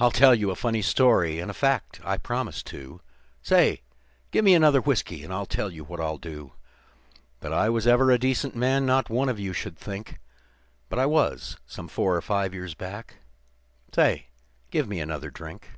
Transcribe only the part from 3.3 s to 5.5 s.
Say! Give me another whiskey, and I'll